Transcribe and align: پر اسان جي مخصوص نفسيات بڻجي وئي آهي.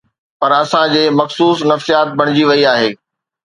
پر 0.39 0.51
اسان 0.61 0.85
جي 0.93 1.03
مخصوص 1.19 1.57
نفسيات 1.71 2.07
بڻجي 2.17 2.43
وئي 2.49 2.63
آهي. 2.75 2.89